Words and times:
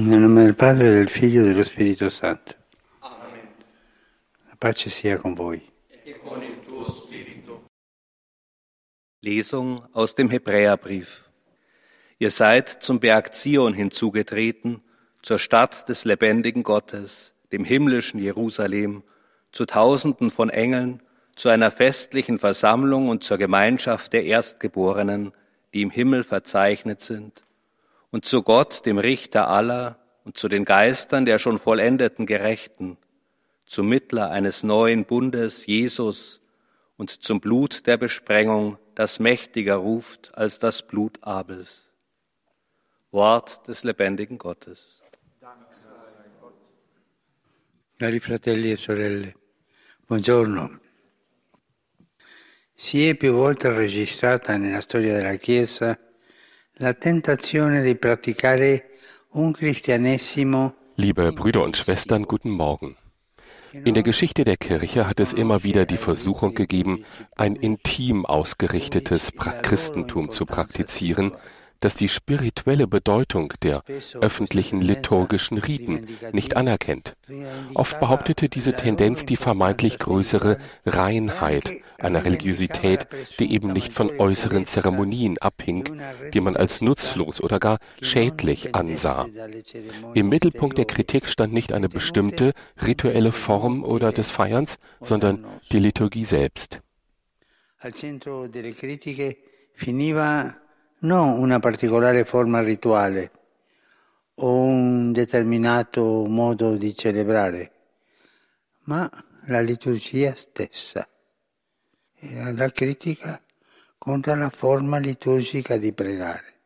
Nel 0.00 0.20
nome 0.20 0.44
del 0.44 0.54
Padre, 0.54 0.92
del 0.92 1.10
Figlio 1.10 1.42
e 1.42 1.48
dello 1.48 1.62
Spirito 1.62 2.08
Santo. 2.08 2.54
Amen. 3.00 3.48
La 4.48 4.56
pace 4.56 4.88
sia 4.88 5.18
con 5.18 5.34
voi. 5.34 5.62
E 5.88 6.18
con 6.20 6.42
il 6.42 6.58
tuo 6.64 6.88
spirito. 6.88 7.66
Lesung 9.20 9.86
aus 9.92 10.14
dem 10.14 10.30
Hebräerbrief. 10.30 11.28
Ihr 12.16 12.30
seid 12.30 12.78
zum 12.80 12.98
Berg 12.98 13.34
Zion 13.34 13.74
hinzugetreten, 13.74 14.80
zur 15.20 15.38
Stadt 15.38 15.86
des 15.86 16.06
lebendigen 16.06 16.62
Gottes, 16.62 17.34
dem 17.52 17.66
himmlischen 17.66 18.20
Jerusalem, 18.20 19.02
zu 19.52 19.66
Tausenden 19.66 20.30
von 20.30 20.48
Engeln, 20.48 21.02
zu 21.36 21.50
einer 21.50 21.70
festlichen 21.70 22.38
Versammlung 22.38 23.10
und 23.10 23.22
zur 23.22 23.36
Gemeinschaft 23.36 24.14
der 24.14 24.24
Erstgeborenen, 24.24 25.32
die 25.74 25.82
im 25.82 25.90
Himmel 25.90 26.24
verzeichnet 26.24 27.02
sind 27.02 27.44
und 28.10 28.24
zu 28.24 28.42
Gott, 28.42 28.86
dem 28.86 28.98
Richter 28.98 29.48
aller, 29.48 29.98
und 30.24 30.36
zu 30.36 30.48
den 30.48 30.64
Geistern 30.64 31.24
der 31.24 31.38
schon 31.38 31.58
vollendeten 31.58 32.26
Gerechten, 32.26 32.98
zum 33.66 33.88
Mittler 33.88 34.30
eines 34.30 34.62
neuen 34.62 35.04
Bundes, 35.04 35.66
Jesus, 35.66 36.42
und 36.96 37.10
zum 37.10 37.40
Blut 37.40 37.86
der 37.86 37.96
Besprengung, 37.96 38.78
das 38.94 39.20
mächtiger 39.20 39.76
ruft 39.76 40.32
als 40.34 40.58
das 40.58 40.82
Blut 40.82 41.18
Abels. 41.22 41.90
Wort 43.10 43.66
des 43.66 43.82
lebendigen 43.84 44.38
Gottes. 44.38 45.02
Cari 47.98 48.20
fratelli 48.20 48.72
e 48.72 48.76
sorelle, 48.76 49.34
buongiorno. 50.06 50.80
Si 52.74 53.06
è 53.06 53.14
più 53.14 53.32
volte 53.32 53.70
registrata 53.70 54.56
nella 54.56 54.80
storia 54.80 55.16
della 55.16 55.36
Chiesa 55.36 55.98
Liebe 60.96 61.30
Brüder 61.30 61.62
und 61.62 61.76
Schwestern, 61.76 62.22
guten 62.22 62.48
Morgen. 62.48 62.96
In 63.84 63.92
der 63.92 64.02
Geschichte 64.02 64.44
der 64.44 64.56
Kirche 64.56 65.06
hat 65.06 65.20
es 65.20 65.34
immer 65.34 65.62
wieder 65.62 65.84
die 65.84 65.98
Versuchung 65.98 66.54
gegeben, 66.54 67.04
ein 67.36 67.54
intim 67.54 68.24
ausgerichtetes 68.24 69.30
Christentum 69.60 70.30
zu 70.30 70.46
praktizieren, 70.46 71.32
das 71.80 71.94
die 71.94 72.08
spirituelle 72.08 72.86
Bedeutung 72.86 73.52
der 73.62 73.82
öffentlichen 74.20 74.80
liturgischen 74.80 75.58
Riten 75.58 76.06
nicht 76.32 76.56
anerkennt. 76.56 77.16
Oft 77.74 77.98
behauptete 78.00 78.48
diese 78.48 78.74
Tendenz 78.74 79.24
die 79.26 79.36
vermeintlich 79.36 79.98
größere 79.98 80.58
Reinheit 80.86 81.72
einer 81.98 82.24
Religiosität, 82.24 83.06
die 83.38 83.52
eben 83.52 83.72
nicht 83.72 83.92
von 83.92 84.10
äußeren 84.18 84.66
Zeremonien 84.66 85.38
abhing, 85.38 86.00
die 86.32 86.40
man 86.40 86.56
als 86.56 86.80
nutzlos 86.80 87.40
oder 87.40 87.58
gar 87.58 87.78
schädlich 88.02 88.74
ansah. 88.74 89.26
Im 90.14 90.28
Mittelpunkt 90.28 90.78
der 90.78 90.84
Kritik 90.84 91.26
stand 91.26 91.52
nicht 91.52 91.72
eine 91.72 91.88
bestimmte 91.88 92.52
rituelle 92.86 93.32
Form 93.32 93.84
oder 93.84 94.12
des 94.12 94.30
Feierns, 94.30 94.78
sondern 95.00 95.44
die 95.72 95.78
Liturgie 95.78 96.24
selbst. 96.24 96.80
Al 97.78 97.94
centro 97.94 98.46
delle 98.46 98.74
critiche 98.74 99.36
finiva 99.72 100.54
non 101.00 101.38
una 101.38 101.58
particolare 101.58 102.24
forma 102.24 102.60
rituale 102.60 103.30
o 104.34 104.62
un 104.62 105.12
determinato 105.12 106.24
modo 106.26 106.76
di 106.76 106.94
celebrare, 106.94 107.72
ma 108.84 109.10
la 109.46 109.60
liturgia 109.60 110.34
stessa. 110.34 111.06
La 112.52 112.70
critica 112.70 113.42
contro 113.96 114.34
la 114.34 114.50
forma 114.50 114.98
liturgica 114.98 115.76
di 115.76 115.92
pregare. 115.92 116.59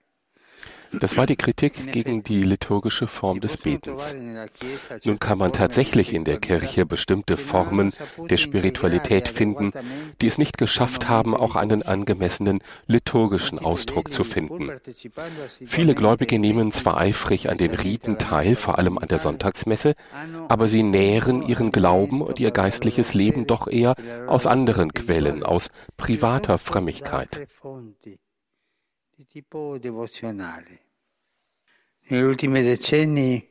Das 0.92 1.16
war 1.16 1.26
die 1.26 1.36
Kritik 1.36 1.92
gegen 1.92 2.22
die 2.22 2.42
liturgische 2.42 3.06
Form 3.06 3.40
des 3.40 3.56
Betens. 3.56 4.14
Nun 5.04 5.18
kann 5.18 5.38
man 5.38 5.52
tatsächlich 5.52 6.12
in 6.12 6.24
der 6.24 6.38
Kirche 6.38 6.86
bestimmte 6.86 7.36
Formen 7.36 7.92
der 8.30 8.36
Spiritualität 8.36 9.28
finden, 9.28 9.72
die 10.20 10.26
es 10.26 10.38
nicht 10.38 10.58
geschafft 10.58 11.08
haben, 11.08 11.34
auch 11.34 11.56
einen 11.56 11.82
angemessenen 11.82 12.60
liturgischen 12.86 13.58
Ausdruck 13.58 14.12
zu 14.12 14.24
finden. 14.24 14.70
Viele 15.66 15.94
Gläubige 15.94 16.38
nehmen 16.38 16.72
zwar 16.72 16.98
eifrig 16.98 17.50
an 17.50 17.58
den 17.58 17.74
Riten 17.74 18.18
teil, 18.18 18.56
vor 18.56 18.78
allem 18.78 18.98
an 18.98 19.08
der 19.08 19.18
Sonntagsmesse, 19.18 19.94
aber 20.48 20.68
sie 20.68 20.82
nähren 20.82 21.42
ihren 21.42 21.72
Glauben 21.72 22.22
und 22.22 22.40
ihr 22.40 22.50
geistliches 22.50 23.14
Leben 23.14 23.46
doch 23.46 23.68
eher 23.68 23.96
aus 24.26 24.46
anderen 24.46 24.92
Quellen, 24.92 25.42
aus 25.42 25.70
privater 25.96 26.58
Frömmigkeit. 26.58 27.46
Di 29.16 29.26
tipo 29.28 29.78
devozionale. 29.78 30.80
Negli 32.08 32.22
ultimi 32.22 32.62
decenni 32.62 33.48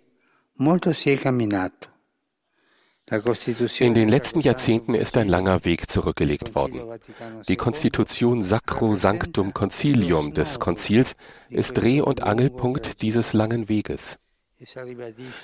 molto 0.55 0.91
si 0.91 1.09
è 1.11 1.17
camminato. 1.17 1.91
In 3.79 3.93
den 3.93 4.09
letzten 4.09 4.39
Jahrzehnten 4.39 4.95
ist 4.95 5.17
ein 5.17 5.27
langer 5.27 5.65
Weg 5.65 5.89
zurückgelegt 5.89 6.55
worden. 6.55 6.99
Die 7.47 7.55
Konstitution 7.57 8.43
Sacro 8.43 8.95
Sanctum 8.95 9.53
Concilium 9.53 10.33
des 10.33 10.59
Konzils 10.59 11.15
ist 11.49 11.73
Dreh- 11.73 12.01
und 12.01 12.23
Angelpunkt 12.23 13.01
dieses 13.01 13.33
langen 13.33 13.67
Weges. 13.69 14.19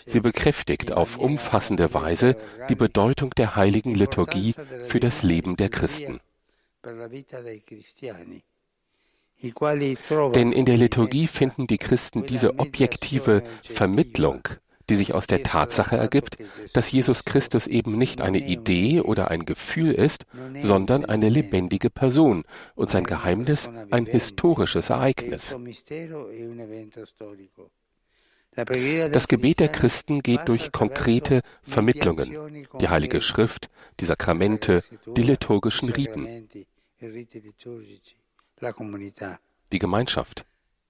Sie 0.05 0.19
bekräftigt 0.21 0.93
auf 0.93 1.17
umfassende 1.17 1.93
Weise 1.93 2.37
die 2.69 2.75
Bedeutung 2.75 3.31
der 3.31 3.55
heiligen 3.55 3.93
Liturgie 3.93 4.55
für 4.87 4.99
das 4.99 5.23
Leben 5.23 5.57
der 5.57 5.69
Christen. 5.69 6.21
Denn 9.41 10.51
in 10.51 10.65
der 10.65 10.77
Liturgie 10.77 11.27
finden 11.27 11.67
die 11.67 11.77
Christen 11.77 12.25
diese 12.25 12.59
objektive 12.59 13.43
Vermittlung, 13.63 14.41
die 14.89 14.95
sich 14.95 15.13
aus 15.13 15.27
der 15.27 15.43
Tatsache 15.43 15.95
ergibt, 15.95 16.37
dass 16.73 16.91
Jesus 16.91 17.23
Christus 17.23 17.65
eben 17.67 17.97
nicht 17.97 18.21
eine 18.21 18.39
Idee 18.39 18.99
oder 19.01 19.31
ein 19.31 19.45
Gefühl 19.45 19.93
ist, 19.93 20.25
sondern 20.59 21.05
eine 21.05 21.29
lebendige 21.29 21.89
Person 21.89 22.43
und 22.75 22.89
sein 22.89 23.05
Geheimnis 23.05 23.69
ein 23.91 24.05
historisches 24.07 24.89
Ereignis. 24.89 25.55
Das 29.11 29.27
Gebet 29.27 29.59
der 29.61 29.69
Christen 29.69 30.21
geht 30.21 30.49
durch 30.49 30.71
konkrete 30.73 31.43
Vermittlungen, 31.61 32.67
die 32.81 32.89
Heilige 32.89 33.21
Schrift, 33.21 33.69
die 34.01 34.05
Sakramente, 34.05 34.83
die 35.15 35.23
liturgischen 35.23 35.89
Riten 35.89 36.49
die 39.71 39.79
Gemeinschaft. 39.79 40.45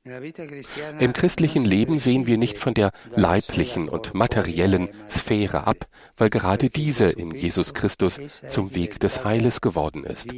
Im 0.05 1.13
christlichen 1.13 1.65
Leben 1.65 1.99
sehen 1.99 2.25
wir 2.25 2.37
nicht 2.37 2.57
von 2.57 2.73
der 2.73 2.91
leiblichen 3.11 3.89
und 3.89 4.13
materiellen 4.13 4.89
Sphäre 5.09 5.67
ab, 5.67 5.87
weil 6.17 6.29
gerade 6.29 6.69
diese 6.69 7.09
in 7.09 7.31
Jesus 7.31 7.73
Christus 7.73 8.19
zum 8.47 8.73
Weg 8.73 8.99
des 8.99 9.23
Heiles 9.25 9.59
geworden 9.61 10.05
ist. 10.05 10.31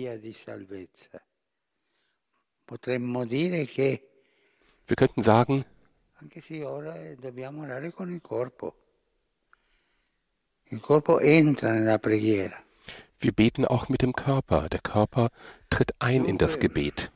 Wir 4.87 4.95
könnten 4.95 5.23
sagen, 5.23 5.65
Wir 13.21 13.31
beten 13.31 13.65
auch 13.65 13.87
mit 13.87 14.01
dem 14.01 14.13
Körper. 14.13 14.67
Der 14.67 14.79
Körper 14.79 15.29
tritt 15.69 15.93
ein 15.99 16.25
in 16.25 16.39
das 16.39 16.59
Gebet. 16.59 17.11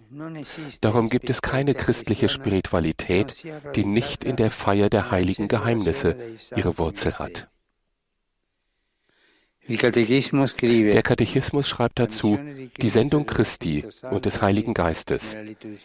Darum 0.82 1.10
gibt 1.10 1.30
es 1.32 1.42
keine 1.42 1.74
christliche 1.74 2.30
Spiritualität, 2.30 3.44
die 3.76 3.86
nicht 3.86 4.24
in 4.24 4.36
der 4.36 4.52
Feier 4.52 4.90
der 4.90 5.10
heiligen 5.10 5.48
Geheimnisse 5.48 6.16
ihre 6.56 6.78
Wurzel 6.78 7.18
hat. 7.18 7.48
Der 9.68 11.02
Katechismus 11.02 11.68
schreibt 11.68 11.98
dazu 11.98 12.38
die 12.80 12.90
Sendung 12.90 13.26
Christi 13.26 13.84
und 14.12 14.26
des 14.26 14.40
Heiligen 14.40 14.76
Geistes, 14.76 15.36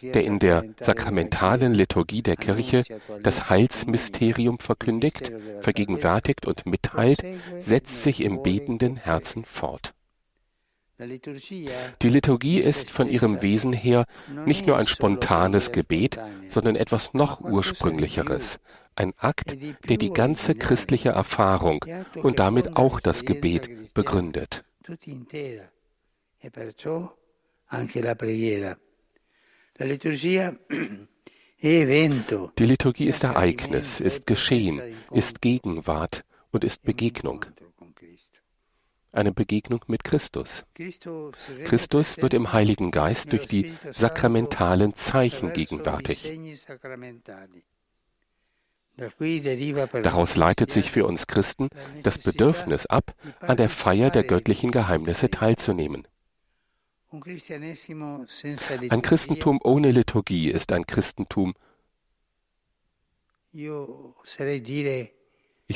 der 0.03 0.23
in 0.23 0.37
der 0.37 0.65
sakramentalen 0.79 1.73
Liturgie 1.73 2.21
der 2.21 2.35
Kirche 2.35 2.83
das 3.23 3.49
Heilsmysterium 3.49 4.59
verkündigt, 4.59 5.31
vergegenwärtigt 5.61 6.45
und 6.45 6.67
mitteilt, 6.67 7.23
setzt 7.59 8.03
sich 8.03 8.21
im 8.21 8.43
betenden 8.43 8.97
Herzen 8.97 9.45
fort. 9.45 9.95
Die 12.01 12.09
Liturgie 12.09 12.59
ist 12.59 12.91
von 12.91 13.09
ihrem 13.09 13.41
Wesen 13.41 13.73
her 13.73 14.05
nicht 14.45 14.67
nur 14.67 14.77
ein 14.77 14.85
spontanes 14.85 15.71
Gebet, 15.71 16.19
sondern 16.47 16.75
etwas 16.75 17.15
noch 17.15 17.41
ursprünglicheres, 17.41 18.59
ein 18.95 19.13
Akt, 19.17 19.57
der 19.89 19.97
die 19.97 20.13
ganze 20.13 20.53
christliche 20.53 21.09
Erfahrung 21.09 21.83
und 22.21 22.37
damit 22.37 22.77
auch 22.77 22.99
das 22.99 23.25
Gebet 23.25 23.93
begründet. 23.95 24.63
Die 32.57 32.65
Liturgie 32.65 33.07
ist 33.07 33.23
Ereignis, 33.23 33.99
ist 33.99 34.27
Geschehen, 34.27 34.81
ist 35.11 35.41
Gegenwart 35.41 36.23
und 36.51 36.63
ist 36.63 36.83
Begegnung 36.83 37.45
eine 39.11 39.31
Begegnung 39.31 39.83
mit 39.87 40.03
Christus. 40.03 40.63
Christus 41.65 42.17
wird 42.17 42.33
im 42.33 42.53
Heiligen 42.53 42.91
Geist 42.91 43.31
durch 43.31 43.47
die 43.47 43.73
sakramentalen 43.91 44.95
Zeichen 44.95 45.53
gegenwärtig. 45.53 46.31
Daraus 50.03 50.35
leitet 50.35 50.71
sich 50.71 50.91
für 50.91 51.05
uns 51.05 51.27
Christen 51.27 51.69
das 52.03 52.19
Bedürfnis 52.19 52.85
ab, 52.85 53.15
an 53.39 53.57
der 53.57 53.69
Feier 53.69 54.09
der 54.09 54.23
göttlichen 54.23 54.71
Geheimnisse 54.71 55.29
teilzunehmen. 55.29 56.07
Ein 58.89 59.01
Christentum 59.01 59.59
ohne 59.63 59.91
Liturgie 59.91 60.49
ist 60.49 60.71
ein 60.71 60.85
Christentum, 60.85 61.53
ich 63.53 63.67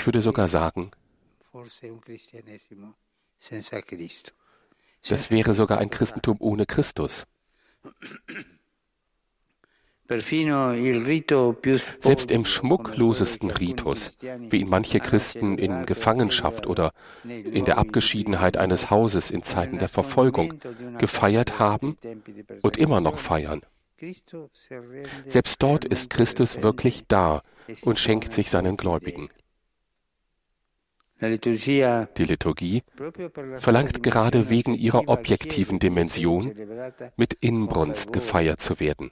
würde 0.05 0.21
sogar 0.21 0.47
sagen, 0.47 0.91
das 5.07 5.31
wäre 5.31 5.53
sogar 5.53 5.77
ein 5.77 5.89
Christentum 5.89 6.37
ohne 6.39 6.65
Christus. 6.65 7.25
Selbst 11.99 12.29
im 12.29 12.45
schmucklosesten 12.45 13.49
Ritus, 13.49 14.17
wie 14.21 14.57
ihn 14.57 14.69
manche 14.69 14.99
Christen 14.99 15.57
in 15.57 15.85
Gefangenschaft 15.87 16.67
oder 16.67 16.93
in 17.23 17.65
der 17.65 17.79
Abgeschiedenheit 17.79 18.57
eines 18.57 18.91
Hauses 18.91 19.31
in 19.31 19.41
Zeiten 19.41 19.79
der 19.79 19.89
Verfolgung 19.89 20.59
gefeiert 20.99 21.57
haben 21.57 21.97
und 22.61 22.77
immer 22.77 23.01
noch 23.01 23.17
feiern. 23.17 23.61
Selbst 25.25 25.63
dort 25.63 25.85
ist 25.85 26.11
Christus 26.11 26.61
wirklich 26.61 27.05
da 27.07 27.41
und 27.81 27.97
schenkt 27.97 28.33
sich 28.33 28.51
seinen 28.51 28.77
Gläubigen. 28.77 29.29
Die 31.21 32.25
Liturgie 32.25 32.83
verlangt 33.57 34.03
gerade 34.03 34.49
wegen 34.49 34.73
ihrer 34.73 35.07
objektiven 35.07 35.79
Dimension 35.79 36.53
mit 37.15 37.33
Inbrunst 37.35 38.11
gefeiert 38.11 38.61
zu 38.61 38.79
werden 38.79 39.11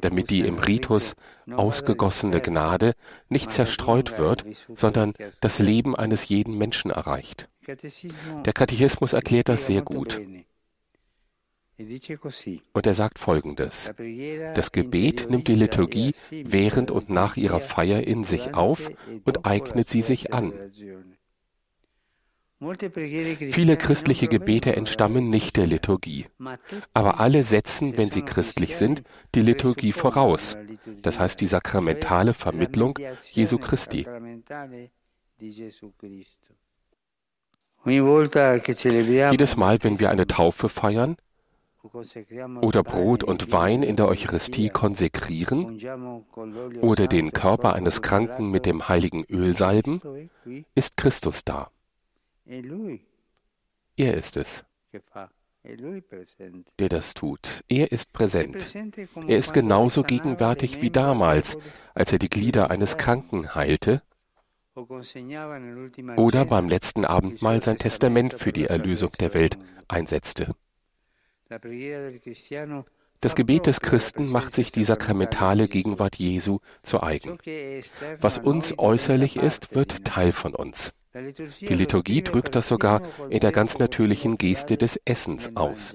damit 0.00 0.30
die 0.30 0.40
im 0.40 0.58
Ritus 0.58 1.14
ausgegossene 1.50 2.40
Gnade 2.40 2.94
nicht 3.28 3.52
zerstreut 3.52 4.18
wird, 4.18 4.44
sondern 4.74 5.14
das 5.40 5.58
Leben 5.58 5.94
eines 5.94 6.28
jeden 6.28 6.58
Menschen 6.58 6.90
erreicht. 6.90 7.48
Der 8.44 8.52
Katechismus 8.52 9.12
erklärt 9.12 9.48
das 9.48 9.66
sehr 9.66 9.82
gut. 9.82 10.20
Und 11.78 12.86
er 12.86 12.94
sagt 12.94 13.18
Folgendes. 13.18 13.92
Das 14.54 14.72
Gebet 14.72 15.28
nimmt 15.28 15.48
die 15.48 15.54
Liturgie 15.54 16.14
während 16.30 16.90
und 16.90 17.10
nach 17.10 17.36
ihrer 17.36 17.60
Feier 17.60 18.06
in 18.06 18.24
sich 18.24 18.54
auf 18.54 18.90
und 19.24 19.44
eignet 19.44 19.90
sie 19.90 20.00
sich 20.00 20.32
an. 20.32 20.52
Viele 22.58 23.76
christliche 23.76 24.28
Gebete 24.28 24.74
entstammen 24.74 25.28
nicht 25.28 25.58
der 25.58 25.66
Liturgie, 25.66 26.24
aber 26.94 27.20
alle 27.20 27.44
setzen, 27.44 27.98
wenn 27.98 28.10
sie 28.10 28.22
christlich 28.22 28.76
sind, 28.76 29.02
die 29.34 29.42
Liturgie 29.42 29.92
voraus, 29.92 30.56
das 31.02 31.20
heißt 31.20 31.38
die 31.42 31.46
sakramentale 31.46 32.32
Vermittlung 32.32 32.98
Jesu 33.30 33.58
Christi. 33.58 34.06
Jedes 37.84 39.56
Mal, 39.56 39.78
wenn 39.82 40.00
wir 40.00 40.10
eine 40.10 40.26
Taufe 40.26 40.70
feiern 40.70 41.16
oder 42.62 42.82
Brot 42.82 43.24
und 43.24 43.52
Wein 43.52 43.82
in 43.82 43.96
der 43.96 44.08
Eucharistie 44.08 44.70
konsekrieren 44.70 45.80
oder 46.80 47.06
den 47.06 47.32
Körper 47.32 47.74
eines 47.74 48.02
Kranken 48.02 48.50
mit 48.50 48.66
dem 48.66 48.88
heiligen 48.88 49.24
Öl 49.24 49.56
salben, 49.56 50.00
ist 50.74 50.96
Christus 50.96 51.44
da. 51.44 51.70
Er 53.96 54.14
ist 54.14 54.36
es, 54.36 54.64
der 56.78 56.88
das 56.88 57.14
tut. 57.14 57.64
Er 57.68 57.90
ist 57.92 58.12
präsent. 58.12 58.74
Er 59.26 59.36
ist 59.36 59.52
genauso 59.52 60.02
gegenwärtig 60.02 60.80
wie 60.80 60.90
damals, 60.90 61.58
als 61.94 62.12
er 62.12 62.18
die 62.18 62.28
Glieder 62.28 62.70
eines 62.70 62.96
Kranken 62.96 63.54
heilte 63.54 64.02
oder 66.16 66.44
beim 66.44 66.68
letzten 66.68 67.04
Abendmahl 67.04 67.62
sein 67.62 67.78
Testament 67.78 68.34
für 68.34 68.52
die 68.52 68.66
Erlösung 68.66 69.10
der 69.18 69.32
Welt 69.32 69.58
einsetzte. 69.88 70.54
Das 73.20 73.34
Gebet 73.34 73.66
des 73.66 73.80
Christen 73.80 74.30
macht 74.30 74.54
sich 74.54 74.72
die 74.72 74.84
sakramentale 74.84 75.68
Gegenwart 75.68 76.16
Jesu 76.16 76.58
zu 76.82 77.02
eigen. 77.02 77.38
Was 78.20 78.38
uns 78.38 78.78
äußerlich 78.78 79.36
ist, 79.36 79.74
wird 79.74 80.04
Teil 80.04 80.32
von 80.32 80.54
uns. 80.54 80.92
Die 81.14 81.74
Liturgie 81.74 82.22
drückt 82.22 82.54
das 82.54 82.68
sogar 82.68 83.02
in 83.30 83.40
der 83.40 83.52
ganz 83.52 83.78
natürlichen 83.78 84.36
Geste 84.36 84.76
des 84.76 85.00
Essens 85.04 85.56
aus. 85.56 85.94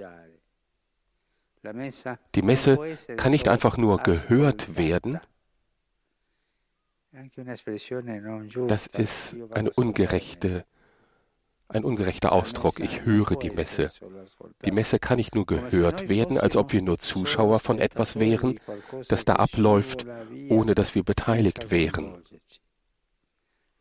Die 2.33 2.41
Messe 2.41 2.97
kann 3.17 3.31
nicht 3.31 3.47
einfach 3.47 3.77
nur 3.77 3.99
gehört 3.99 4.77
werden, 4.77 5.19
das 8.67 8.87
ist 8.87 9.35
eine 9.51 9.69
ungerechte, 9.71 10.65
ein 11.73 11.83
ungerechter 11.83 12.31
Ausdruck. 12.31 12.79
Ich 12.79 13.05
höre 13.05 13.35
die 13.35 13.49
Messe. 13.49 13.91
Die 14.65 14.71
Messe 14.71 14.99
kann 14.99 15.17
nicht 15.17 15.35
nur 15.35 15.45
gehört 15.45 16.09
werden, 16.09 16.37
als 16.37 16.55
ob 16.55 16.73
wir 16.73 16.81
nur 16.81 16.99
Zuschauer 16.99 17.59
von 17.59 17.79
etwas 17.79 18.19
wären, 18.19 18.59
das 19.07 19.25
da 19.25 19.35
abläuft, 19.35 20.05
ohne 20.49 20.75
dass 20.75 20.95
wir 20.95 21.03
beteiligt 21.03 21.71
wären. 21.71 22.23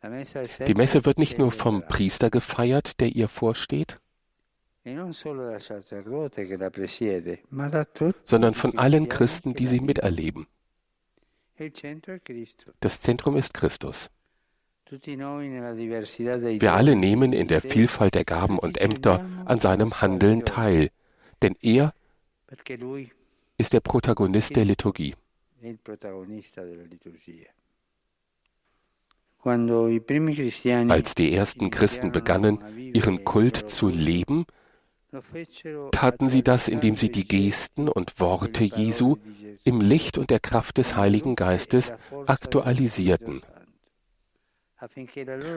Die 0.03 0.75
Messe 0.75 1.05
wird 1.05 1.19
nicht 1.19 1.39
nur 1.39 1.53
vom 1.53 1.87
Priester 1.87 2.31
gefeiert, 2.31 3.01
der 3.01 3.09
ihr 3.09 3.29
vorsteht, 3.29 3.99
sondern 8.25 8.55
von 8.55 8.79
allen 8.79 9.09
Christen, 9.09 9.55
die 9.55 9.67
sie 9.67 9.81
miterleben. 9.81 10.47
Das 12.81 13.01
Zentrum 13.03 13.37
ist 13.37 13.53
Christus. 13.53 14.09
Wir 14.91 16.73
alle 16.73 16.97
nehmen 16.97 17.33
in 17.33 17.47
der 17.47 17.63
Vielfalt 17.63 18.15
der 18.15 18.25
Gaben 18.25 18.59
und 18.59 18.81
Ämter 18.81 19.25
an 19.45 19.61
seinem 19.61 20.01
Handeln 20.01 20.45
teil, 20.45 20.91
denn 21.43 21.55
er 21.63 21.95
ist 23.57 23.73
der 23.73 23.81
Protagonist 23.81 24.57
der 24.57 24.65
Liturgie. 24.65 25.15
Als 29.43 31.15
die 31.15 31.33
ersten 31.35 31.71
Christen 31.71 32.13
begannen, 32.13 32.59
ihren 32.93 33.25
Kult 33.25 33.71
zu 33.71 33.89
leben, 33.89 34.45
taten 35.93 36.29
sie 36.29 36.43
das, 36.43 36.69
indem 36.69 36.97
sie 36.97 37.11
die 37.11 37.27
Gesten 37.27 37.89
und 37.89 38.19
Worte 38.21 38.65
Jesu 38.65 39.17
im 39.65 39.81
Licht 39.81 40.19
und 40.19 40.31
der 40.31 40.41
Kraft 40.41 40.79
des 40.79 40.97
Heiligen 40.97 41.37
Geistes 41.37 41.93
aktualisierten, 42.27 43.43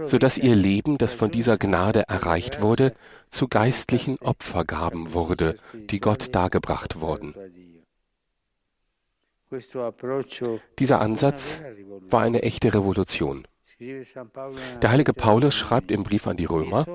sodass 0.06 0.38
ihr 0.38 0.56
Leben, 0.56 0.98
das 0.98 1.14
von 1.14 1.32
dieser 1.32 1.58
Gnade 1.58 2.04
erreicht 2.08 2.62
wurde, 2.62 2.94
zu 3.30 3.48
geistlichen 3.48 4.18
Opfergaben 4.20 5.14
wurde, 5.14 5.58
die 5.74 6.00
Gott 6.00 6.36
dargebracht 6.36 7.00
wurden. 7.00 7.34
Dieser 10.80 11.02
Ansatz 11.02 11.62
war 12.10 12.22
eine 12.22 12.42
echte 12.42 12.74
Revolution. 12.74 13.48
Der 13.80 14.92
heilige 14.92 15.14
Paulus 15.14 15.56
schreibt 15.56 15.92
im 15.92 16.04
Brief 16.04 16.28
an 16.28 16.38
die 16.38 16.46
Römer, 16.46 16.86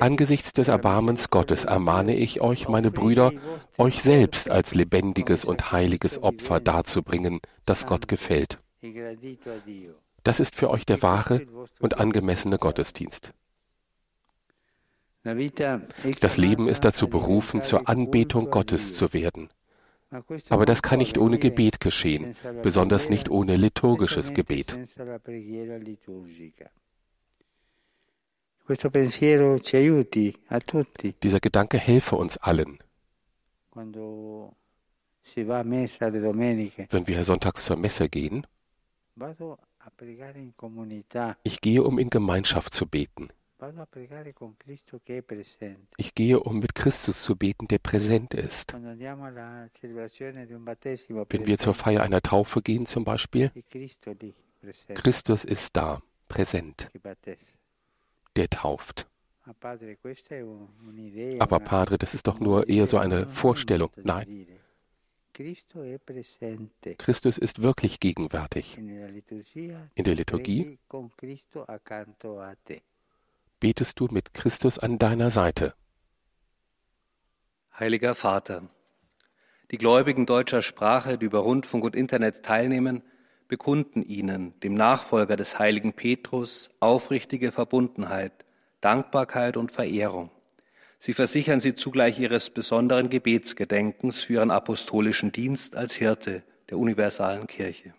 Angesichts 0.00 0.52
des 0.52 0.68
Erbarmens 0.68 1.30
Gottes 1.30 1.64
ermahne 1.64 2.16
ich 2.16 2.40
euch, 2.40 2.68
meine 2.68 2.90
Brüder, 2.90 3.32
euch 3.78 4.02
selbst 4.02 4.50
als 4.50 4.74
lebendiges 4.74 5.44
und 5.44 5.70
heiliges 5.72 6.22
Opfer 6.22 6.60
darzubringen, 6.60 7.40
das 7.66 7.86
Gott 7.86 8.08
gefällt. 8.08 8.58
Das 10.26 10.40
ist 10.40 10.56
für 10.56 10.70
euch 10.70 10.84
der 10.84 11.02
wahre 11.02 11.46
und 11.78 11.98
angemessene 12.00 12.58
Gottesdienst. 12.58 13.32
Das 16.20 16.36
Leben 16.36 16.68
ist 16.68 16.84
dazu 16.84 17.06
berufen, 17.06 17.62
zur 17.62 17.88
Anbetung 17.88 18.50
Gottes 18.50 18.94
zu 18.94 19.12
werden. 19.12 19.50
Aber 20.48 20.66
das 20.66 20.82
kann 20.82 20.98
nicht 20.98 21.16
ohne 21.16 21.38
Gebet 21.38 21.78
geschehen, 21.78 22.34
besonders 22.64 23.08
nicht 23.08 23.30
ohne 23.30 23.56
liturgisches 23.56 24.34
Gebet. 24.34 24.76
Dieser 31.22 31.40
Gedanke 31.40 31.78
helfe 31.78 32.16
uns 32.16 32.36
allen. 32.38 32.78
Wenn 33.74 33.94
wir 37.06 37.24
sonntags 37.24 37.64
zur 37.64 37.76
Messe 37.76 38.08
gehen, 38.08 38.44
ich 41.42 41.60
gehe, 41.60 41.82
um 41.82 41.98
in 41.98 42.10
Gemeinschaft 42.10 42.74
zu 42.74 42.86
beten. 42.86 43.28
Ich 45.96 46.14
gehe, 46.14 46.40
um 46.40 46.58
mit 46.58 46.74
Christus 46.74 47.22
zu 47.22 47.36
beten, 47.36 47.68
der 47.68 47.78
präsent 47.78 48.34
ist. 48.34 48.74
Wenn 48.74 48.98
wir 51.46 51.58
zur 51.58 51.74
Feier 51.74 52.02
einer 52.02 52.20
Taufe 52.20 52.62
gehen 52.62 52.86
zum 52.86 53.04
Beispiel, 53.04 53.50
Christus 54.94 55.44
ist 55.44 55.76
da, 55.76 56.02
präsent, 56.28 56.90
der 58.36 58.50
tauft. 58.50 59.06
Aber 61.38 61.60
Padre, 61.60 61.98
das 61.98 62.14
ist 62.14 62.26
doch 62.26 62.40
nur 62.40 62.68
eher 62.68 62.86
so 62.86 62.98
eine 62.98 63.26
Vorstellung. 63.28 63.90
Nein, 64.02 64.48
Christus 66.98 67.36
ist 67.36 67.62
wirklich 67.62 68.00
gegenwärtig. 68.00 68.78
In 68.78 68.88
der 68.88 70.14
Liturgie 70.14 70.78
betest 73.60 74.00
du 74.00 74.08
mit 74.10 74.32
Christus 74.32 74.78
an 74.78 74.98
deiner 74.98 75.30
Seite. 75.30 75.74
Heiliger 77.78 78.14
Vater, 78.14 78.70
die 79.70 79.78
Gläubigen 79.78 80.24
deutscher 80.24 80.62
Sprache, 80.62 81.18
die 81.18 81.26
über 81.26 81.40
Rundfunk 81.40 81.84
und 81.84 81.94
Internet 81.94 82.42
teilnehmen, 82.42 83.02
bekunden 83.48 84.02
ihnen, 84.02 84.58
dem 84.60 84.72
Nachfolger 84.72 85.36
des 85.36 85.58
heiligen 85.58 85.92
Petrus, 85.92 86.70
aufrichtige 86.80 87.52
Verbundenheit, 87.52 88.46
Dankbarkeit 88.80 89.58
und 89.58 89.70
Verehrung. 89.70 90.30
Sie 90.98 91.12
versichern 91.12 91.60
sie 91.60 91.74
zugleich 91.74 92.18
ihres 92.18 92.50
besonderen 92.50 93.10
Gebetsgedenkens 93.10 94.22
für 94.22 94.34
ihren 94.34 94.50
apostolischen 94.50 95.32
Dienst 95.32 95.76
als 95.76 95.94
Hirte 95.94 96.42
der 96.70 96.78
universalen 96.78 97.46
Kirche. 97.46 97.94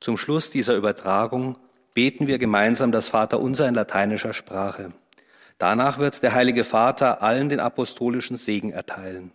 Zum 0.00 0.16
Schluss 0.16 0.50
dieser 0.50 0.74
Übertragung 0.74 1.58
beten 1.94 2.26
wir 2.26 2.38
gemeinsam 2.38 2.92
das 2.92 3.08
Vaterunser 3.08 3.68
in 3.68 3.74
lateinischer 3.74 4.32
Sprache. 4.32 4.92
Danach 5.58 5.98
wird 5.98 6.22
der 6.22 6.34
Heilige 6.34 6.62
Vater 6.62 7.22
allen 7.22 7.48
den 7.48 7.58
apostolischen 7.58 8.36
Segen 8.36 8.70
erteilen. 8.70 9.32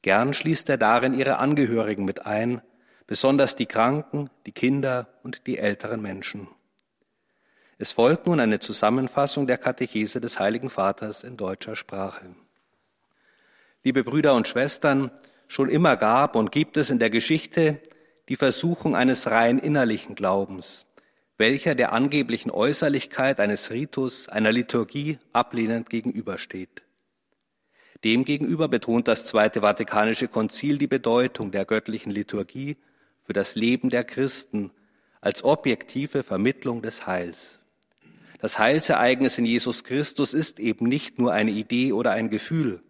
Gern 0.00 0.32
schließt 0.32 0.68
er 0.70 0.78
darin 0.78 1.14
ihre 1.14 1.36
Angehörigen 1.36 2.04
mit 2.04 2.26
ein, 2.26 2.62
besonders 3.06 3.56
die 3.56 3.66
Kranken, 3.66 4.30
die 4.46 4.52
Kinder 4.52 5.06
und 5.22 5.46
die 5.46 5.58
älteren 5.58 6.00
Menschen. 6.00 6.48
Es 7.84 7.92
folgt 7.92 8.26
nun 8.26 8.40
eine 8.40 8.60
Zusammenfassung 8.60 9.46
der 9.46 9.58
Katechese 9.58 10.18
des 10.18 10.38
Heiligen 10.38 10.70
Vaters 10.70 11.22
in 11.22 11.36
deutscher 11.36 11.76
Sprache. 11.76 12.34
Liebe 13.82 14.04
Brüder 14.04 14.32
und 14.32 14.48
Schwestern, 14.48 15.10
schon 15.48 15.68
immer 15.68 15.98
gab 15.98 16.34
und 16.34 16.50
gibt 16.50 16.78
es 16.78 16.88
in 16.88 16.98
der 16.98 17.10
Geschichte 17.10 17.82
die 18.30 18.36
Versuchung 18.36 18.96
eines 18.96 19.30
rein 19.30 19.58
innerlichen 19.58 20.14
Glaubens, 20.14 20.86
welcher 21.36 21.74
der 21.74 21.92
angeblichen 21.92 22.50
Äußerlichkeit 22.50 23.38
eines 23.38 23.70
Ritus, 23.70 24.30
einer 24.30 24.50
Liturgie 24.50 25.18
ablehnend 25.34 25.90
gegenübersteht. 25.90 26.84
Demgegenüber 28.02 28.68
betont 28.68 29.08
das 29.08 29.26
Zweite 29.26 29.60
Vatikanische 29.60 30.28
Konzil 30.28 30.78
die 30.78 30.86
Bedeutung 30.86 31.50
der 31.50 31.66
göttlichen 31.66 32.12
Liturgie 32.12 32.78
für 33.24 33.34
das 33.34 33.56
Leben 33.56 33.90
der 33.90 34.04
Christen 34.04 34.70
als 35.20 35.44
objektive 35.44 36.22
Vermittlung 36.22 36.80
des 36.80 37.06
Heils. 37.06 37.60
Das 38.40 38.58
Heilsereignis 38.58 39.38
in 39.38 39.44
Jesus 39.44 39.84
Christus 39.84 40.34
ist 40.34 40.60
eben 40.60 40.86
nicht 40.86 41.18
nur 41.18 41.32
eine 41.32 41.52
Idee 41.52 41.92
oder 41.92 42.10
ein 42.12 42.30
Gefühl, 42.30 42.82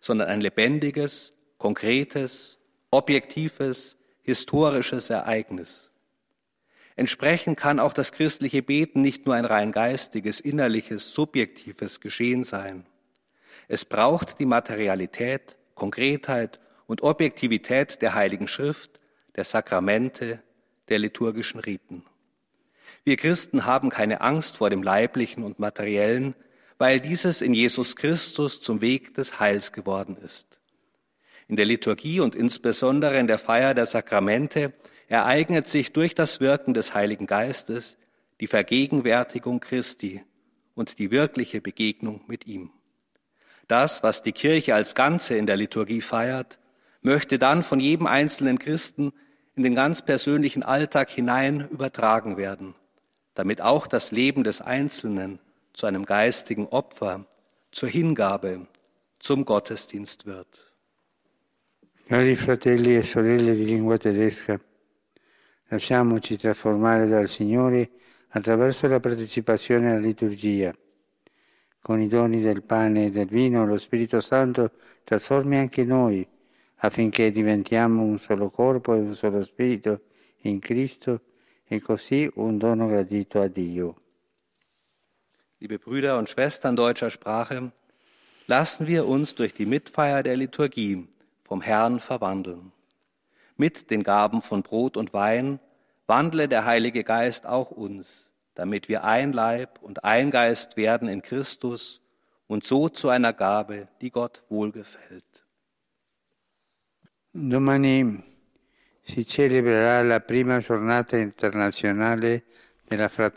sondern 0.00 0.28
ein 0.28 0.40
lebendiges, 0.40 1.32
konkretes, 1.58 2.58
objektives, 2.90 3.96
historisches 4.22 5.10
Ereignis. 5.10 5.90
Entsprechend 6.96 7.58
kann 7.58 7.80
auch 7.80 7.92
das 7.92 8.12
christliche 8.12 8.62
Beten 8.62 9.00
nicht 9.00 9.24
nur 9.24 9.34
ein 9.34 9.44
rein 9.44 9.72
geistiges, 9.72 10.40
innerliches, 10.40 11.14
subjektives 11.14 12.00
Geschehen 12.00 12.44
sein. 12.44 12.84
Es 13.68 13.84
braucht 13.84 14.38
die 14.38 14.46
Materialität, 14.46 15.56
Konkretheit 15.74 16.60
und 16.86 17.02
Objektivität 17.02 18.02
der 18.02 18.14
Heiligen 18.14 18.48
Schrift, 18.48 19.00
der 19.36 19.44
Sakramente, 19.44 20.42
der 20.88 20.98
liturgischen 20.98 21.60
Riten. 21.60 22.04
Wir 23.04 23.16
Christen 23.16 23.64
haben 23.64 23.90
keine 23.90 24.20
Angst 24.20 24.56
vor 24.56 24.70
dem 24.70 24.82
Leiblichen 24.82 25.42
und 25.42 25.58
Materiellen, 25.58 26.34
weil 26.78 27.00
dieses 27.00 27.40
in 27.40 27.54
Jesus 27.54 27.96
Christus 27.96 28.60
zum 28.60 28.80
Weg 28.80 29.14
des 29.14 29.40
Heils 29.40 29.72
geworden 29.72 30.16
ist. 30.16 30.58
In 31.48 31.56
der 31.56 31.64
Liturgie 31.64 32.20
und 32.20 32.34
insbesondere 32.34 33.18
in 33.18 33.26
der 33.26 33.38
Feier 33.38 33.74
der 33.74 33.86
Sakramente 33.86 34.72
ereignet 35.08 35.66
sich 35.66 35.92
durch 35.92 36.14
das 36.14 36.40
Wirken 36.40 36.74
des 36.74 36.94
Heiligen 36.94 37.26
Geistes 37.26 37.96
die 38.40 38.46
Vergegenwärtigung 38.46 39.60
Christi 39.60 40.22
und 40.74 40.98
die 40.98 41.10
wirkliche 41.10 41.60
Begegnung 41.60 42.22
mit 42.26 42.46
ihm. 42.46 42.70
Das, 43.68 44.02
was 44.02 44.22
die 44.22 44.32
Kirche 44.32 44.74
als 44.74 44.94
Ganze 44.94 45.36
in 45.36 45.46
der 45.46 45.56
Liturgie 45.56 46.00
feiert, 46.00 46.58
möchte 47.02 47.38
dann 47.38 47.62
von 47.62 47.80
jedem 47.80 48.06
einzelnen 48.06 48.58
Christen 48.58 49.12
in 49.54 49.62
den 49.62 49.74
ganz 49.74 50.02
persönlichen 50.02 50.62
Alltag 50.62 51.10
hinein 51.10 51.68
übertragen 51.68 52.36
werden, 52.36 52.74
damit 53.34 53.60
auch 53.60 53.86
das 53.86 54.10
Leben 54.10 54.44
des 54.44 54.60
Einzelnen 54.60 55.38
zu 55.72 55.86
einem 55.86 56.04
geistigen 56.04 56.66
Opfer, 56.68 57.26
zur 57.70 57.88
Hingabe, 57.88 58.66
zum 59.18 59.44
Gottesdienst 59.44 60.26
wird. 60.26 60.72
Cari 62.08 62.34
fratelli 62.34 62.96
e 62.96 63.02
sorelle 63.02 63.54
di 63.54 63.64
lingua 63.64 63.96
tedesca, 63.96 64.58
Lasciamoci 65.72 66.36
trasformare 66.36 67.06
dal 67.06 67.28
Signore 67.28 67.90
attraverso 68.30 68.88
la 68.88 68.98
partecipazione 68.98 69.90
alla 69.90 70.00
liturgia. 70.00 70.74
Con 71.80 72.00
i 72.00 72.08
doni 72.08 72.40
del 72.40 72.64
pane 72.64 73.06
e 73.06 73.10
del 73.10 73.28
vino 73.28 73.64
lo 73.64 73.78
Spirito 73.78 74.20
Santo 74.20 74.72
trasformi 75.04 75.56
anche 75.56 75.84
noi 75.84 76.26
affinché 76.82 77.30
diventiamo 77.30 78.02
un 78.02 78.18
solo 78.18 78.50
corpo 78.50 78.94
e 78.94 78.98
un 78.98 79.14
solo 79.14 79.44
spirito 79.44 80.00
in 80.42 80.58
Cristo 80.58 81.20
e 81.72 81.80
così 81.80 82.28
un 82.34 82.58
dono 82.58 82.88
gradito 82.88 83.40
a 83.40 83.46
Dio. 83.46 83.94
Liebe 85.60 85.78
Brüder 85.78 86.18
und 86.18 86.28
Schwestern 86.28 86.74
deutscher 86.74 87.10
Sprache, 87.10 87.70
lassen 88.48 88.88
wir 88.88 89.06
uns 89.06 89.36
durch 89.36 89.54
die 89.54 89.66
Mitfeier 89.66 90.24
der 90.24 90.36
Liturgie 90.36 91.06
vom 91.44 91.62
Herrn 91.62 92.00
verwandeln. 92.00 92.72
Mit 93.56 93.88
den 93.92 94.02
Gaben 94.02 94.42
von 94.42 94.64
Brot 94.64 94.96
und 94.96 95.12
Wein 95.12 95.60
wandle 96.08 96.48
der 96.48 96.64
Heilige 96.64 97.04
Geist 97.04 97.46
auch 97.46 97.70
uns, 97.70 98.28
damit 98.56 98.88
wir 98.88 99.04
ein 99.04 99.32
Leib 99.32 99.80
und 99.80 100.02
ein 100.02 100.32
Geist 100.32 100.76
werden 100.76 101.08
in 101.08 101.22
Christus 101.22 102.00
und 102.48 102.64
so 102.64 102.88
zu 102.88 103.10
einer 103.10 103.32
Gabe, 103.32 103.86
die 104.00 104.10
Gott 104.10 104.42
wohlgefällt. 104.48 105.46
Domani 107.32 108.24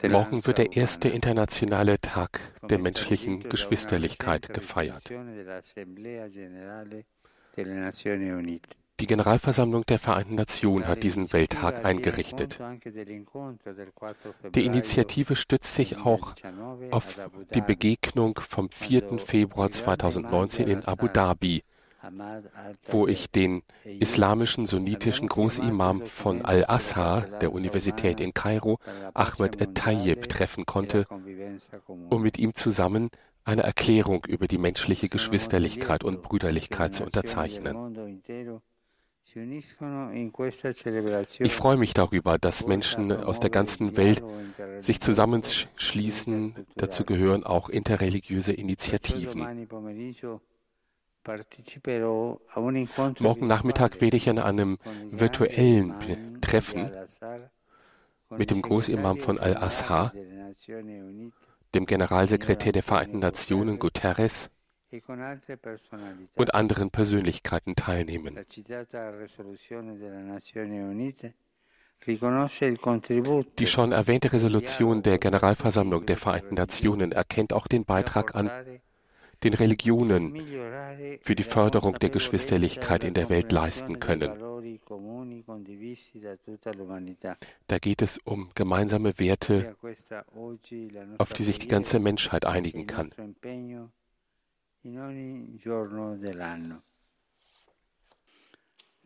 Morgen 0.10 0.46
wird 0.46 0.58
der 0.58 0.76
erste 0.76 1.10
internationale 1.10 2.00
Tag 2.00 2.40
der 2.70 2.80
menschlichen 2.80 3.42
Geschwisterlichkeit 3.50 4.54
gefeiert. 4.54 5.12
Die 9.00 9.08
Generalversammlung 9.08 9.86
der 9.86 10.00
Vereinten 10.00 10.36
Nationen 10.36 10.88
hat 10.88 11.04
diesen 11.04 11.34
Welttag 11.34 11.84
eingerichtet. 11.84 12.60
Die 14.56 14.66
Initiative 14.66 15.36
stützt 15.36 15.76
sich 15.76 15.98
auch 15.98 16.36
auf 16.92 17.16
die 17.54 17.62
Begegnung 17.62 18.40
vom 18.48 18.70
4. 18.70 19.18
Februar 19.20 19.72
2019 19.72 20.68
in 20.68 20.86
Abu 20.86 21.08
Dhabi, 21.08 21.64
wo 22.88 23.08
ich 23.08 23.30
den 23.30 23.64
islamischen 23.84 24.66
sunnitischen 24.66 25.28
Großimam 25.28 26.06
von 26.06 26.44
Al-Azhar 26.44 27.22
der 27.40 27.54
Universität 27.54 28.20
in 28.20 28.34
Kairo, 28.34 28.80
Ahmed 29.14 29.62
Et-Tayyib, 29.62 30.30
treffen 30.30 30.66
konnte, 30.66 31.06
um 31.88 32.22
mit 32.22 32.38
ihm 32.38 32.56
zusammen 32.56 33.10
eine 33.46 33.64
Erklärung 33.64 34.26
über 34.26 34.48
die 34.48 34.58
menschliche 34.58 35.10
Geschwisterlichkeit 35.10 36.04
und 36.04 36.22
Brüderlichkeit 36.22 36.96
zu 36.96 37.04
unterzeichnen. 37.04 38.22
Ich 41.40 41.56
freue 41.56 41.78
mich 41.78 41.94
darüber, 41.94 42.38
dass 42.38 42.68
Menschen 42.68 43.12
aus 43.12 43.40
der 43.40 43.50
ganzen 43.50 43.98
Welt 43.98 44.24
sich 44.80 45.02
zusammenschließen. 45.02 46.54
Dazu 46.76 47.04
gehören 47.04 47.44
auch 47.44 47.70
interreligiöse 47.70 48.54
Initiativen. 48.54 49.68
Morgen 53.20 53.48
Nachmittag 53.48 54.02
werde 54.02 54.18
ich 54.18 54.30
an 54.30 54.40
einem 54.40 54.78
virtuellen 55.12 56.42
Treffen 56.42 56.92
mit 58.30 58.50
dem 58.52 58.62
Großimam 58.62 59.20
von 59.20 59.40
Al-Azhar, 59.40 60.14
dem 61.74 61.86
Generalsekretär 61.86 62.72
der 62.72 62.84
Vereinten 62.84 63.20
Nationen 63.20 63.80
Guterres, 63.80 64.50
und 66.36 66.54
anderen 66.54 66.92
Persönlichkeiten 66.92 67.76
teilnehmen. 67.76 68.40
Die 72.06 73.66
schon 73.66 73.92
erwähnte 73.92 74.34
Resolution 74.34 75.04
der 75.04 75.18
Generalversammlung 75.18 76.06
der 76.06 76.18
Vereinten 76.18 76.56
Nationen 76.56 77.12
erkennt 77.12 77.54
auch 77.54 77.68
den 77.68 77.86
Beitrag 77.86 78.36
an, 78.36 78.52
den 79.44 79.54
Religionen 79.54 80.36
für 81.22 81.36
die 81.36 81.44
Förderung 81.44 82.00
der 82.00 82.10
Geschwisterlichkeit 82.10 83.04
in 83.04 83.14
der 83.14 83.30
Welt 83.30 83.52
leisten 83.52 84.00
können. 84.00 84.32
Da 87.68 87.78
geht 87.80 88.02
es 88.02 88.18
um 88.24 88.50
gemeinsame 88.56 89.20
Werte, 89.20 89.76
auf 91.18 91.34
die 91.34 91.44
sich 91.44 91.60
die 91.60 91.68
ganze 91.68 92.00
Menschheit 92.00 92.46
einigen 92.46 92.88
kann. 92.88 93.14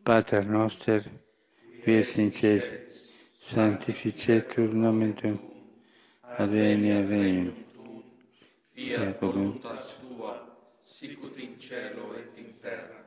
Pater 0.04 0.42
noster, 0.42 1.02
qui 1.84 1.98
es 2.00 2.16
in 2.16 2.32
cielo, 2.32 2.64
sanctificetur 3.40 4.68
nomen 4.82 5.14
tuum, 5.16 5.38
adveniat 6.38 7.08
regnum 7.10 7.54
tuum, 7.74 8.02
fiat 8.74 9.20
voluntas 9.20 9.96
tua, 10.00 10.07
sicut 10.88 11.38
in 11.38 11.58
cielo 11.58 12.14
et 12.16 12.30
in 12.38 12.54
terra. 12.60 13.04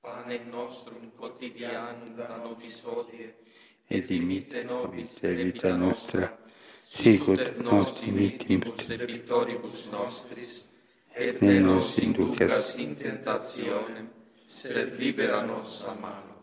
Panem 0.00 0.48
nostrum 0.50 1.10
quotidianum 1.16 2.14
da 2.16 2.36
nobis 2.36 2.80
hodie, 2.84 3.34
et 3.88 4.06
dimitte 4.06 4.62
nobis 4.64 5.18
debita 5.20 5.76
nostra, 5.76 6.38
sicut 6.80 7.38
et 7.40 7.58
nos 7.58 7.92
dimittimus 8.00 8.86
debitoribus 8.86 9.88
nostris, 9.90 10.68
et 11.14 11.40
Ne 11.42 11.58
nos 11.60 11.98
inducas 11.98 12.74
in 12.76 12.94
tentationem, 12.96 14.08
sed 14.46 14.96
libera 14.98 15.42
nos 15.44 15.84
a 15.84 15.94
malo. 15.94 16.34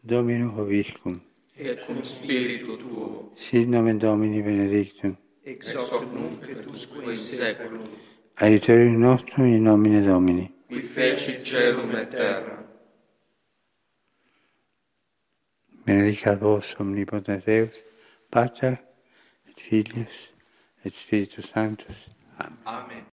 Dominum 0.00 0.50
vobiscum, 0.54 1.20
Et 1.56 1.80
cum 1.86 2.02
spiritu 2.02 2.76
tuo, 2.76 3.30
sit 3.34 3.68
nomen 3.68 3.98
Domini 3.98 4.42
benedictum, 4.42 5.16
ex 5.44 5.74
hoc 5.74 6.04
nunc 6.12 6.48
et 6.48 6.66
usque 6.66 7.02
in 7.02 8.11
saeculum, 8.36 8.36
aiutorium 8.36 8.98
nostrum 9.00 9.44
in 9.46 9.62
nomine 9.64 10.02
Domini. 10.04 10.50
qui 10.68 10.80
feci 10.80 11.42
celum 11.44 11.94
et 11.94 12.10
terra. 12.10 12.58
Benedicat 15.84 16.36
vos 16.40 16.74
omnipotens 16.78 17.44
Deus, 17.44 17.82
Pater 18.30 18.78
et 19.48 19.60
Filius 19.60 20.30
et 20.84 20.94
Spiritus 20.94 21.50
Sanctus. 21.50 22.08
Amen. 22.38 22.56
Amen. 22.64 23.11